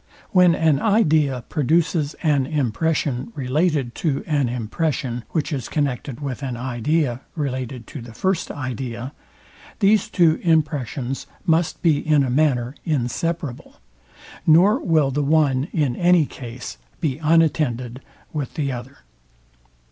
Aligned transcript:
When 0.31 0.55
an 0.55 0.79
idea 0.81 1.43
produces 1.47 2.15
an 2.23 2.47
impression, 2.47 3.31
related 3.35 3.93
to 4.01 4.23
an 4.25 4.49
impression, 4.49 5.25
which 5.29 5.53
is 5.53 5.69
connected 5.69 6.19
with 6.21 6.41
an 6.41 6.57
idea, 6.57 7.21
related 7.35 7.85
to 7.85 8.01
the 8.01 8.11
first 8.15 8.49
idea, 8.49 9.13
these 9.77 10.09
two 10.09 10.39
impressions 10.41 11.27
must 11.45 11.83
be 11.83 11.99
in 11.99 12.23
a 12.23 12.31
manner 12.31 12.73
inseparable, 12.83 13.75
nor 14.47 14.79
will 14.83 15.11
the 15.11 15.21
one 15.21 15.65
in 15.65 15.95
any 15.95 16.25
case 16.25 16.79
be 16.99 17.19
unattended 17.19 18.01
with 18.33 18.55
the 18.55 18.71
other. 18.71 18.97